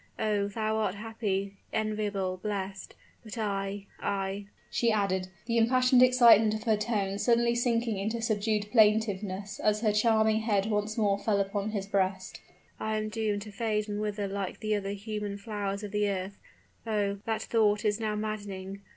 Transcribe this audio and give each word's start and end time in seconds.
Oh, 0.17 0.47
thou 0.47 0.77
art 0.77 0.95
happy, 0.95 1.57
enviable, 1.71 2.37
blest. 2.41 2.95
But 3.23 3.37
I 3.37 3.85
I," 3.99 4.47
she 4.71 4.91
added, 4.91 5.27
the 5.45 5.59
impassioned 5.59 6.01
excitement 6.01 6.55
of 6.55 6.63
her 6.63 6.75
tone 6.75 7.19
suddenly 7.19 7.53
sinking 7.53 7.99
into 7.99 8.19
subdued 8.19 8.71
plaintiveness 8.71 9.59
as 9.59 9.81
her 9.81 9.93
charming 9.93 10.39
head 10.39 10.65
once 10.65 10.97
more 10.97 11.19
fell 11.19 11.39
upon 11.39 11.69
his 11.69 11.85
breast 11.85 12.41
"I 12.79 12.97
am 12.97 13.09
doomed 13.09 13.43
to 13.43 13.51
fade 13.51 13.87
and 13.87 14.01
wither 14.01 14.27
like 14.27 14.59
the 14.59 14.73
other 14.73 14.89
human 14.93 15.37
flowers 15.37 15.83
of 15.83 15.91
the 15.91 16.09
earth. 16.09 16.39
Oh, 16.87 17.19
that 17.25 17.43
thought 17.43 17.85
is 17.85 17.99
now 17.99 18.15
maddening. 18.15 18.81